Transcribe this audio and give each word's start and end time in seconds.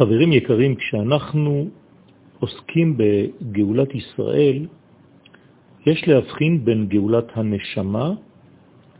חברים 0.00 0.32
יקרים, 0.32 0.74
כשאנחנו 0.74 1.68
עוסקים 2.40 2.96
בגאולת 2.96 3.94
ישראל, 3.94 4.66
יש 5.86 6.08
להבחין 6.08 6.64
בין 6.64 6.88
גאולת 6.88 7.28
הנשמה 7.36 8.08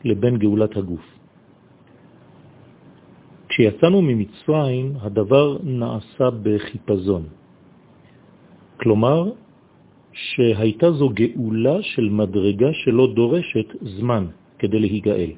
לבין 0.04 0.38
גאולת 0.38 0.76
הגוף. 0.76 1.06
כשיצאנו 3.48 4.02
ממצרים, 4.02 4.84
הדבר 5.00 5.56
נעשה 5.65 6.26
בחיפזון. 6.42 7.24
כלומר, 8.76 9.32
שהייתה 10.12 10.92
זו 10.92 11.08
גאולה 11.08 11.76
של 11.82 12.08
מדרגה 12.12 12.71
שלא 12.85 13.04
דורשת 13.17 13.69
זמן 13.80 14.26
כדי 14.58 14.78
להיגאל. 14.78 15.32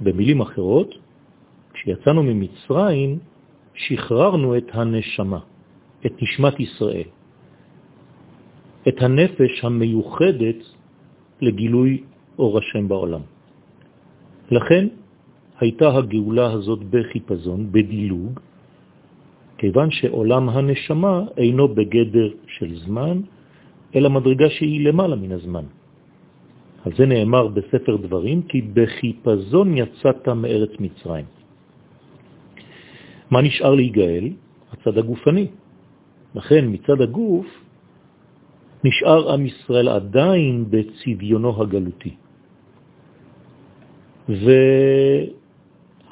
במילים 0.00 0.40
אחרות, 0.40 0.90
כשיצאנו 1.74 2.22
ממצרים, 2.22 3.18
שחררנו 3.78 4.56
את 4.56 4.68
הנשמה, 4.72 5.38
את 6.06 6.14
נשמת 6.22 6.60
ישראל, 6.60 7.08
את 8.88 8.96
הנפש 9.02 9.64
המיוחדת 9.64 10.60
לגילוי 11.40 12.02
אור 12.38 12.58
השם 12.58 12.88
בעולם. 12.88 13.20
לכן 14.50 14.84
הייתה 15.60 15.88
הגאולה 15.96 16.52
הזאת 16.52 16.80
בחיפזון, 16.90 17.72
בדילוג, 17.72 18.40
כיוון 19.58 19.90
שעולם 19.90 20.48
הנשמה 20.48 21.14
אינו 21.36 21.68
בגדר 21.68 22.30
של 22.46 22.70
זמן, 22.86 23.20
אלא 23.94 24.10
מדרגה 24.10 24.50
שהיא 24.50 24.86
למעלה 24.86 25.16
מן 25.16 25.32
הזמן. 25.32 25.64
על 26.84 26.92
זה 26.96 27.06
נאמר 27.06 27.48
בספר 27.48 27.96
דברים, 27.96 28.42
כי 28.42 28.62
בחיפזון 28.62 29.76
יצאת 29.76 30.28
מארץ 30.28 30.70
מצרים. 30.80 31.37
מה 33.30 33.42
נשאר 33.42 33.74
להיגאל? 33.74 34.28
הצד 34.72 34.98
הגופני. 34.98 35.46
לכן 36.34 36.64
מצד 36.68 37.00
הגוף 37.00 37.46
נשאר 38.84 39.32
עם 39.32 39.46
ישראל 39.46 39.88
עדיין 39.88 40.64
בצביונו 40.70 41.62
הגלותי. 41.62 42.14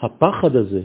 והפחד 0.03 0.57
הזה, 0.57 0.83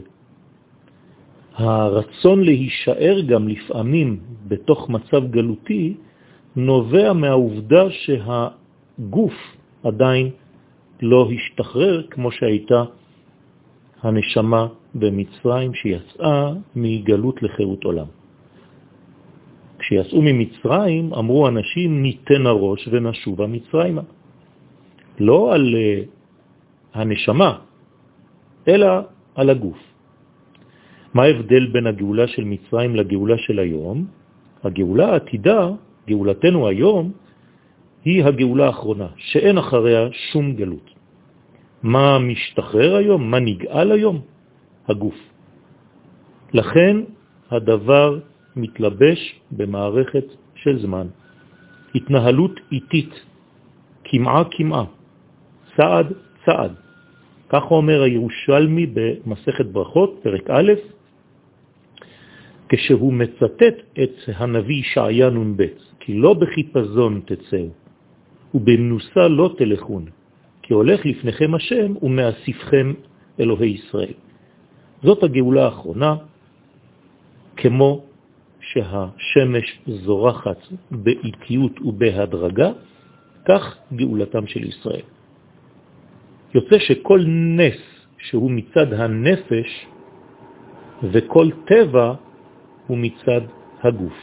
הרצון 1.54 2.44
להישאר 2.44 3.20
גם 3.20 3.48
לפעמים 3.48 4.20
בתוך 4.48 4.90
מצב 4.90 5.30
גלותי, 5.30 5.94
נובע 6.56 7.12
מהעובדה 7.12 7.84
שהגוף 7.90 9.34
עדיין 9.84 10.30
לא 11.02 11.28
השתחרר 11.34 12.02
כמו 12.10 12.32
שהייתה 12.32 12.84
הנשמה 14.02 14.66
במצרים 14.94 15.74
שיצאה 15.74 16.52
מגלות 16.76 17.42
לחירות 17.42 17.84
עולם. 17.84 18.06
כשיצאו 19.78 20.22
ממצרים 20.22 21.14
אמרו 21.14 21.48
אנשים 21.48 22.02
ניתן 22.02 22.46
הראש 22.46 22.88
ונשובה 22.90 23.46
מצרימה. 23.46 24.02
לא 25.18 25.54
על 25.54 25.74
uh, 25.74 26.06
הנשמה, 26.94 27.58
אלא 28.68 28.88
על 29.34 29.50
הגוף. 29.50 29.78
מה 31.14 31.22
ההבדל 31.22 31.66
בין 31.66 31.86
הגאולה 31.86 32.26
של 32.28 32.44
מצרים 32.44 32.96
לגאולה 32.96 33.38
של 33.38 33.58
היום? 33.58 34.06
הגאולה 34.64 35.06
העתידה, 35.12 35.70
גאולתנו 36.08 36.68
היום, 36.68 37.12
היא 38.04 38.24
הגאולה 38.24 38.66
האחרונה, 38.66 39.08
שאין 39.16 39.58
אחריה 39.58 40.08
שום 40.32 40.54
גלות. 40.54 41.01
מה 41.82 42.18
משתחרר 42.18 42.96
היום? 42.96 43.30
מה 43.30 43.38
נגאל 43.40 43.92
היום? 43.92 44.20
הגוף. 44.88 45.18
לכן 46.54 46.96
הדבר 47.50 48.18
מתלבש 48.56 49.20
במערכת 49.50 50.24
של 50.54 50.78
זמן. 50.78 51.06
התנהלות 51.94 52.60
איטית, 52.72 53.14
כמעה 54.04 54.42
כמעה, 54.50 54.84
צעד 55.76 56.06
צעד. 56.44 56.72
כך 57.48 57.64
אומר 57.70 58.02
הירושלמי 58.02 58.86
במסכת 58.86 59.66
ברכות, 59.66 60.20
פרק 60.22 60.50
א', 60.50 60.72
כשהוא 62.68 63.12
מצטט 63.12 63.76
את 64.02 64.14
הנביא 64.36 64.80
ישעיה 64.80 65.30
נ"ב, 65.30 65.60
כי 66.00 66.14
לא 66.14 66.34
בחיפזון 66.34 67.20
תצאו, 67.24 67.68
ובמנוסה 68.54 69.28
לא 69.28 69.54
תלכון, 69.58 70.04
כי 70.62 70.74
הולך 70.74 71.06
לפניכם 71.06 71.54
השם 71.54 71.94
ומאסיפכם 72.02 72.92
אלוהי 73.40 73.70
ישראל. 73.70 74.14
זאת 75.02 75.22
הגאולה 75.22 75.64
האחרונה, 75.64 76.14
כמו 77.56 78.04
שהשמש 78.60 79.78
זורחת 79.86 80.60
באיטיות 80.90 81.80
ובהדרגה, 81.80 82.70
כך 83.48 83.76
גאולתם 83.92 84.46
של 84.46 84.64
ישראל. 84.64 85.06
יוצא 86.54 86.78
שכל 86.78 87.20
נס 87.28 87.80
שהוא 88.18 88.50
מצד 88.50 88.92
הנפש 88.92 89.86
וכל 91.02 91.46
טבע 91.66 92.14
הוא 92.86 92.98
מצד 92.98 93.40
הגוף. 93.82 94.18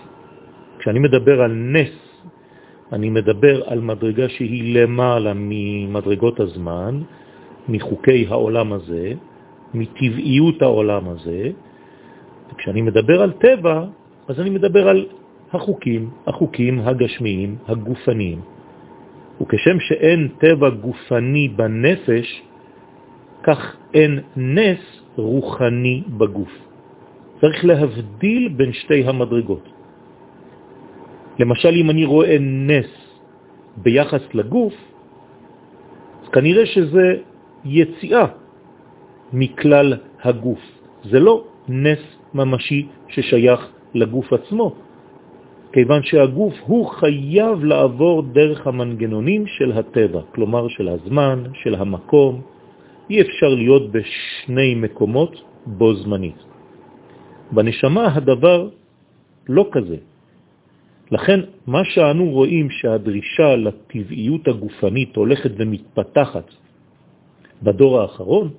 כשאני 0.80 1.00
מדבר 1.00 1.42
על 1.42 1.52
נס, 1.52 2.09
אני 2.94 3.10
מדבר 3.10 3.64
על 3.70 3.80
מדרגה 3.80 4.30
שהיא 4.30 4.76
למעלה 4.78 5.34
ממדרגות 5.36 6.40
הזמן, 6.40 7.02
מחוקי 7.70 8.26
העולם 8.30 8.74
הזה, 8.74 9.14
מטבעיות 9.74 10.62
העולם 10.62 11.10
הזה. 11.10 11.52
וכשאני 12.54 12.82
מדבר 12.82 13.22
על 13.22 13.32
טבע, 13.32 13.86
אז 14.28 14.40
אני 14.40 14.50
מדבר 14.50 14.90
על 14.90 15.06
החוקים, 15.54 16.10
החוקים 16.28 16.80
הגשמיים, 16.80 17.56
הגופניים. 17.68 18.42
וכשם 19.42 19.80
שאין 19.80 20.28
טבע 20.38 20.70
גופני 20.70 21.48
בנפש, 21.48 22.42
כך 23.44 23.76
אין 23.94 24.20
נס 24.38 24.84
רוחני 25.16 26.04
בגוף. 26.18 26.52
צריך 27.42 27.66
להבדיל 27.66 28.48
בין 28.58 28.74
שתי 28.74 29.04
המדרגות. 29.08 29.79
למשל, 31.40 31.74
אם 31.76 31.90
אני 31.90 32.06
רואה 32.06 32.38
נס 32.40 32.92
ביחס 33.78 34.22
לגוף, 34.34 34.74
אז 36.24 36.28
כנראה 36.30 36.66
שזה 36.66 37.08
יציאה 37.66 38.26
מכלל 39.34 39.94
הגוף. 40.24 40.60
זה 41.04 41.20
לא 41.20 41.44
נס 41.70 42.04
ממשי 42.34 42.88
ששייך 43.08 43.62
לגוף 43.94 44.34
עצמו, 44.34 44.76
כיוון 45.72 46.04
שהגוף 46.04 46.54
הוא 46.66 46.86
חייב 46.88 47.64
לעבור 47.64 48.22
דרך 48.22 48.68
המנגנונים 48.68 49.48
של 49.48 49.72
הטבע, 49.72 50.22
כלומר 50.36 50.68
של 50.68 50.88
הזמן, 50.90 51.44
של 51.54 51.76
המקום. 51.76 52.42
אי 53.10 53.22
אפשר 53.22 53.50
להיות 53.50 53.92
בשני 53.92 54.76
מקומות 54.76 55.34
בו 55.66 55.94
זמנית. 55.94 56.40
בנשמה 57.52 58.16
הדבר 58.16 58.70
לא 59.50 59.66
כזה. 59.72 60.09
לכן 61.12 61.40
מה 61.68 61.82
שאנו 61.84 62.30
רואים 62.30 62.70
שהדרישה 62.70 63.56
לטבעיות 63.56 64.48
הגופנית 64.48 65.16
הולכת 65.16 65.52
ומתפתחת 65.58 66.48
בדור 67.64 68.02
האחרון, 68.02 68.50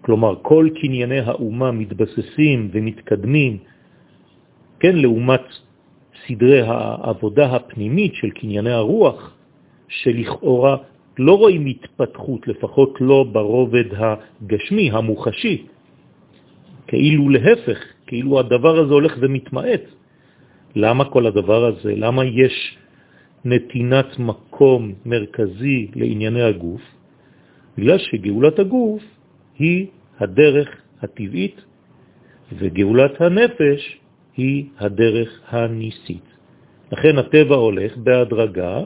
כלומר 0.00 0.34
כל 0.42 0.68
קנייני 0.80 1.20
האומה 1.20 1.72
מתבססים 1.72 2.70
ומתקדמים, 2.72 3.58
כן, 4.80 4.96
לעומת 4.96 5.42
סדרי 6.26 6.60
העבודה 6.60 7.56
הפנימית 7.56 8.14
של 8.14 8.30
קנייני 8.30 8.70
הרוח, 8.70 9.34
שלכאורה 9.88 10.76
לא 11.18 11.38
רואים 11.38 11.66
התפתחות, 11.66 12.48
לפחות 12.48 12.98
לא 13.00 13.24
ברובד 13.32 13.84
הגשמי, 13.94 14.90
המוחשי, 14.90 15.66
כאילו 16.86 17.28
להפך, 17.28 17.78
כאילו 18.06 18.38
הדבר 18.38 18.78
הזה 18.78 18.92
הולך 18.92 19.14
ומתמעט. 19.20 19.97
למה 20.78 21.04
כל 21.10 21.26
הדבר 21.26 21.64
הזה? 21.64 21.92
למה 21.96 22.24
יש 22.24 22.78
נתינת 23.44 24.18
מקום 24.18 24.92
מרכזי 25.06 25.90
לענייני 25.94 26.42
הגוף? 26.42 26.82
בגלל 27.78 27.98
שגאולת 27.98 28.58
הגוף 28.58 29.02
היא 29.58 29.86
הדרך 30.18 30.68
הטבעית, 31.02 31.58
וגאולת 32.58 33.20
הנפש 33.20 33.98
היא 34.36 34.64
הדרך 34.78 35.30
הניסית. 35.48 36.26
לכן 36.92 37.18
הטבע 37.18 37.56
הולך 37.56 37.96
בהדרגה, 37.96 38.80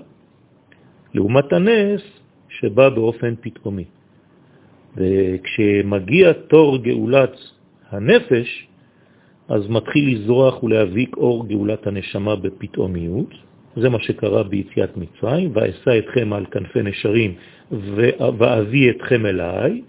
לעומת 1.14 1.52
הנס 1.52 2.02
שבא 2.48 2.88
באופן 2.88 3.34
פתאומי. 3.40 3.84
וכשמגיע 4.96 6.32
תור 6.32 6.78
גאולת 6.78 7.36
הנפש, 7.90 8.48
אז 9.52 9.68
מתחיל 9.68 10.14
לזרוח 10.14 10.62
ולהביק 10.62 11.16
אור 11.16 11.48
גאולת 11.48 11.86
הנשמה 11.86 12.36
בפתאומיות. 12.36 13.34
זה 13.76 13.88
מה 13.88 14.00
שקרה 14.00 14.42
ביציאת 14.42 14.96
מצרים, 14.96 15.50
ואשא 15.54 15.98
אתכם 15.98 16.32
על 16.32 16.46
כנפי 16.50 16.82
נשרים 16.82 17.34
ואביא 18.38 18.90
אתכם 18.90 19.26
אליי, 19.26 19.82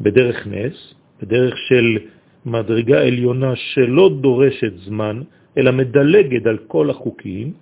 בדרך 0.00 0.46
נס, 0.46 0.94
בדרך 1.22 1.54
של 1.68 1.98
מדרגה 2.46 3.02
עליונה 3.02 3.56
שלא 3.56 4.10
דורשת 4.20 4.72
זמן, 4.76 5.22
אלא 5.58 5.70
מדלגת 5.72 6.46
על 6.46 6.58
כל 6.66 6.90
החוקים, 6.90 7.52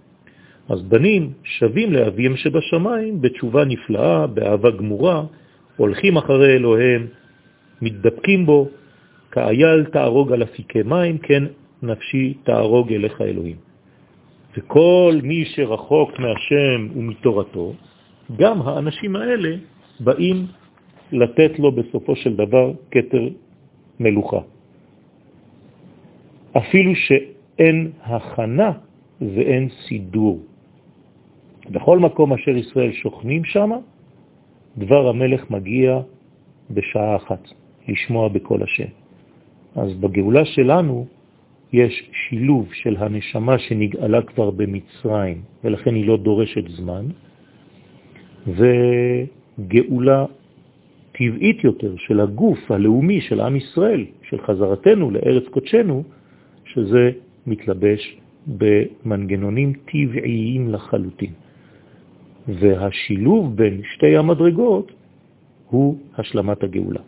אז 0.69 0.83
בנים 0.83 1.33
שווים 1.45 1.93
לאביהם 1.93 2.37
שבשמיים 2.37 3.21
בתשובה 3.21 3.65
נפלאה, 3.65 4.27
באהבה 4.27 4.71
גמורה, 4.71 5.25
הולכים 5.77 6.17
אחרי 6.17 6.53
אלוהים, 6.57 7.07
מתדפקים 7.83 8.47
בו, 8.47 8.69
כאייל 9.37 9.85
תערוג 9.85 10.33
על 10.33 10.43
אפיקי 10.43 10.83
מים, 10.83 11.19
כן 11.19 11.43
נפשי 11.83 12.35
תערוג 12.45 12.93
אליך 12.93 13.21
אלוהים. 13.21 13.57
וכל 14.57 15.15
מי 15.23 15.45
שרחוק 15.45 16.11
מהשם 16.19 16.81
ומתורתו, 16.97 17.73
גם 18.37 18.63
האנשים 18.63 19.17
האלה 19.17 19.57
באים 20.01 20.47
לתת 21.13 21.59
לו 21.59 21.73
בסופו 21.73 22.17
של 22.17 22.37
דבר 22.37 22.73
כתר 22.91 23.29
מלוכה. 24.01 24.41
אפילו 26.57 26.93
שאין 26.95 27.91
הכנה 28.03 28.73
ואין 29.21 29.69
סידור. 29.69 30.41
בכל 31.71 31.99
מקום 31.99 32.33
אשר 32.33 32.57
ישראל 32.57 32.93
שוכנים 32.93 33.45
שם, 33.45 33.71
דבר 34.79 35.09
המלך 35.09 35.51
מגיע 35.51 36.01
בשעה 36.71 37.17
אחת, 37.17 37.43
לשמוע 37.89 38.29
בכל 38.29 38.63
השם. 38.63 39.06
אז 39.77 39.95
בגאולה 39.95 40.45
שלנו 40.45 41.07
יש 41.73 42.11
שילוב 42.13 42.69
של 42.73 42.97
הנשמה 42.99 43.59
שנגאלה 43.59 44.23
כבר 44.23 44.51
במצרים, 44.51 45.43
ולכן 45.65 45.95
היא 45.95 46.07
לא 46.07 46.17
דורשת 46.17 46.69
זמן, 46.69 47.07
וגאולה 48.47 50.25
טבעית 51.13 51.65
יותר 51.65 51.95
של 51.97 52.21
הגוף 52.21 52.71
הלאומי 52.71 53.21
של 53.21 53.41
עם 53.41 53.57
ישראל, 53.57 54.05
של 54.23 54.39
חזרתנו 54.43 55.11
לארץ 55.11 55.49
קודשנו, 55.51 56.03
שזה 56.65 57.11
מתלבש 57.47 58.17
במנגנונים 58.47 59.73
טבעיים 59.73 60.73
לחלוטין. 60.73 61.33
והשילוב 62.49 63.57
בין 63.57 63.81
שתי 63.95 64.17
המדרגות 64.17 64.93
הוא 65.71 65.97
השלמת 66.19 66.63
הגאולה. 66.63 67.01